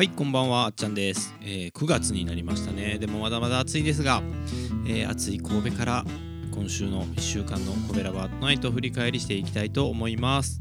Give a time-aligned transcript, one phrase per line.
[0.00, 2.96] はいこんばんはあっちゃんです、えー、9月になりましたね。
[2.98, 4.22] でもまだまだ暑いですが、
[4.86, 6.04] えー、暑い神戸から
[6.54, 10.58] 今週の1週間のコベラバートナイトを振り返りしていきたいと思います。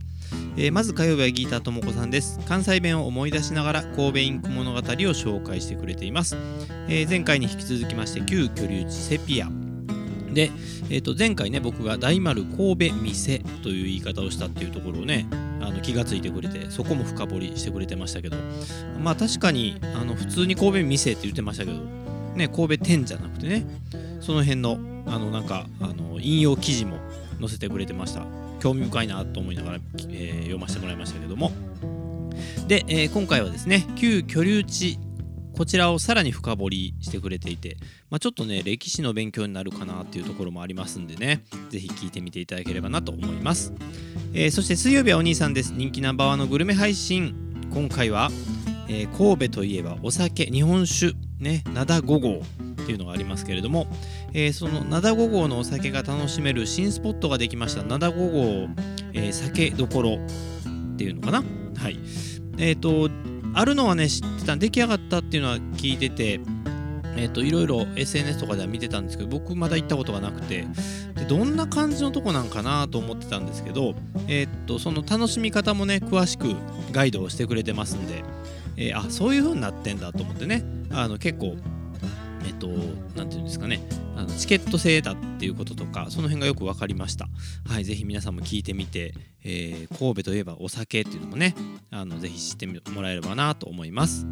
[0.58, 2.42] えー、まず火曜日はギーターともこさんです。
[2.50, 6.36] 関西弁を思い出しながら神戸インク物語を紹介してくれています、
[6.90, 9.48] えー、前回に引き続きまして旧居留地セピア。
[10.34, 10.52] で、
[10.90, 15.28] えー、と前回ね僕が大丸神戸店という言い方をしたっていうところをね
[15.62, 18.38] あの気が付いてくれてそこも深掘りしてくれてましたけど。
[19.02, 21.80] まあ確かにあの普通に神戸店って言ってましたけど
[22.36, 23.66] ね神戸店じゃなくてね
[24.20, 26.98] その辺のあのなんかあの引用記事も
[27.40, 28.26] 載せてくれてました。
[28.60, 29.78] 興味深いなと思いながら、
[30.10, 31.52] えー、読ませてもらいましたけども。
[32.68, 35.00] で、えー、今回はですね旧居留地
[35.60, 37.76] こちらをさらに深掘りしてくれていて、
[38.10, 43.74] まあ、ちょっとね歴史の勉強になるかなっていうところもありますんでね是非聞いてみていただければなと思います、
[44.34, 45.74] えー、そして水曜日はお兄さんです。
[45.74, 47.36] 人気ナンバーワンのグルメ配信。
[47.74, 48.30] 今回は、
[48.88, 50.46] えー、神戸といえばお酒。
[50.46, 52.42] 日本酒ね灘5号
[52.82, 53.88] っていうのがありますけれども、
[54.32, 57.84] えー、その灘5号のお酒が楽しめる新スポットができました。
[57.84, 60.20] 灘5号、えー、酒どころ
[60.94, 61.44] っていうのかな。
[61.76, 62.00] はい。
[62.58, 63.10] えっ、ー、と
[63.54, 64.56] あるのはね知ってた。
[64.56, 66.40] 出来上がったっていうのは聞いてて
[67.16, 70.66] えーと、いろいろ SNS とかでは見てたんですけど僕まだ行ったことがなくて。
[71.16, 73.94] でどんな感じのとこなんかなと思ってたんですけど、
[74.28, 76.56] えーと、その楽しみ方もね詳しく
[76.92, 78.24] ガイドをしてくれてますんで、
[78.78, 80.64] えー、あそういう風になってんだと思ってね。
[80.92, 81.58] あの結構
[82.50, 82.68] えっ、と
[83.16, 83.80] 何て言うんですかね。
[84.16, 87.30] あのチケット制だっていうこととかその辺がよく分かりました。
[87.66, 89.14] はいぜひ皆さんも聞いてみて、
[89.46, 91.56] えー、神戸といえばお酒っていうのもね
[91.90, 94.28] あのぜひ知ってもらえればなと思います、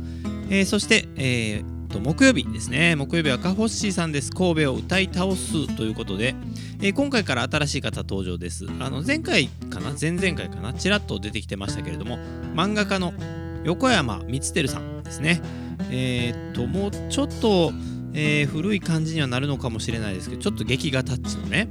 [0.50, 2.98] えー、そして、えー、と木曜日ですね。
[2.98, 4.32] 木曜日はカホッシーさんです。
[4.32, 6.36] 神戸を歌い倒すということで、
[6.82, 8.66] えー、今回から新しい方登場です。
[8.80, 9.94] あの前回かな？
[10.00, 10.74] 前々回かな？
[10.74, 12.18] ちらっと出てきてましたけれども
[12.54, 13.14] 漫画家の
[13.64, 15.42] 横山光輝さんですね。
[15.90, 17.72] えー、っともうちょっと
[18.20, 21.70] えー、古い感じにはなるのかもしれないですけどちょっと劇画タッチのね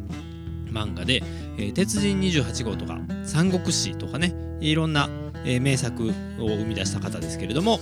[0.70, 1.24] 漫画で
[1.58, 5.10] 「えー、鉄人28号」とか「三国志」とかねいろんな、
[5.44, 6.12] えー、名作を
[6.46, 7.80] 生み出した方ですけれども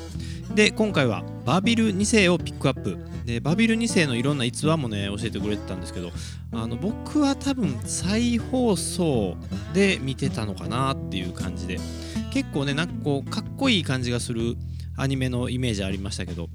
[0.55, 2.99] で今回はバビル2世をピックアップ。
[3.25, 6.13] でバビル2世のいろんな逸話もね教えてくれてたんですけど
[6.53, 9.39] あの僕は多分再放送
[9.73, 11.79] で見てたのかなっていう感じで
[12.35, 14.59] 結構ねなんかこうかっこいい感じがする
[14.99, 16.51] アニメのイメージありましたけど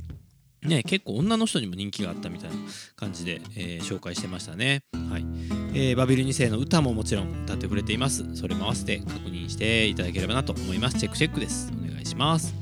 [0.64, 2.56] ね、結構女の人にも人気があったみたいな
[2.96, 4.84] 感じで、えー、紹介してましたね。
[5.10, 5.26] はい
[5.74, 8.36] えー、バビル2世の歌ももちろん歌ってくれています。
[8.36, 11.00] それも合わせて確認していただければなと思います。
[11.00, 11.72] チェックチェックです。
[11.74, 12.54] お願いします。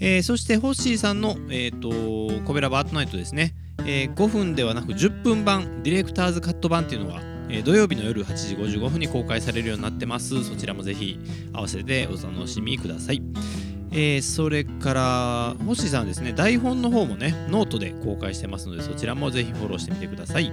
[0.00, 3.54] えー、そしてホッシーさんの、えーと、コベラバアットナイトですね、
[3.86, 11.18] え、5分ではなく10分版ディレクターズカット版っていうのが、え、土曜日の夜8時55分に公開されるようになってますそちらもぜひ
[11.52, 13.22] 合わせてお楽しみください
[13.96, 20.52] えー、それから星さんですね台本の方もねノートで公開してますのでそちらもぜひフォローしてみてください、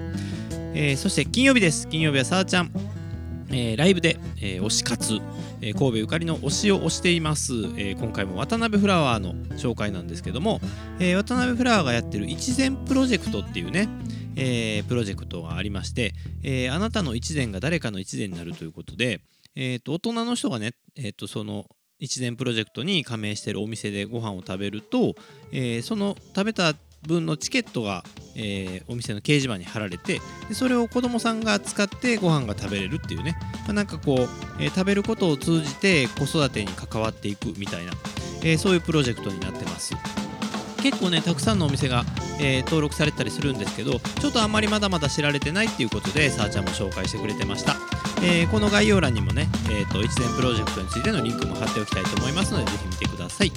[0.76, 1.88] えー、そして金曜日です。
[1.88, 2.72] 金曜日はさあちゃん。
[3.54, 5.20] えー、ライブで、え、推し活、
[5.60, 10.62] え、神戸ゆかりの推しを推しています、え今回も渡辺フラワーの紹介なんですけども、
[11.02, 13.90] え渡辺フラワーがやってる一善プロジェクトっていうね、
[14.38, 16.14] えプロジェクトがありまして、
[16.44, 19.20] えあなたの一善が誰かの一善になるということで、
[19.56, 21.66] えーと、大人の人がね、えーとその
[22.02, 25.16] 一年プロジェクトに加盟しているお店でご飯を食べると、
[25.54, 26.74] えー、その食べた
[27.04, 28.04] 分のチケットが、
[28.36, 30.20] えー、お店の掲示板に貼られて
[30.50, 34.18] でそれを子供さんが使ってご飯が食べれるっていうね、まあ、なんかこう、
[34.60, 37.94] えー、食べることを通じて子育てに関わっていくみたいな、
[38.44, 39.96] えー、そういうプロジェクトになってます。
[40.82, 42.04] 結構ねたくさんのお店が、
[42.40, 48.01] え、登録されたりするんですけどちょっとあんまりまだまだ知られてないっていうことでさあちゃんも紹介してくれてました。
[48.24, 53.52] えー、この概要欄にもね、えーと、一年プロジェクトについてのリンクも貼っておきたいと思いますのでぜひ見てください。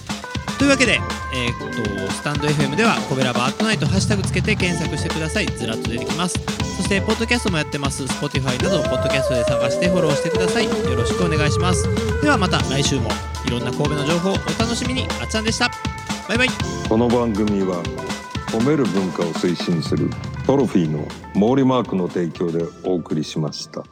[0.58, 1.00] というわけで、
[1.34, 5.46] えーと、スタンド FM ではコベラバートナイトハッシュタグつけて検索してください。
[5.46, 6.38] ずらっと出てきます。
[6.76, 8.04] そしてポッドキャストもやってます。
[8.04, 10.64] Spotify などポッドキャストで探してフォローしてください。
[10.64, 11.86] よろしくお願いします。
[12.22, 13.10] ではまた来週も
[13.46, 15.06] いろんな神戸の情報お楽しみに。
[15.20, 15.70] あっちゃんでした。
[16.28, 16.48] バイバイ。
[16.88, 17.82] この番組は
[18.46, 20.08] 褒める文化を推進する
[20.46, 23.84] トロフィーの毛利マークの提供でお送りしました。